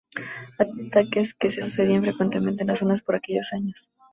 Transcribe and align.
Ataques 0.57 1.35
que 1.35 1.51
se 1.51 1.61
sucedían 1.67 2.01
frecuentemente 2.03 2.63
en 2.63 2.69
la 2.69 2.75
zona 2.75 2.97
por 3.05 3.13
aquellos 3.17 3.53
años. 3.53 3.87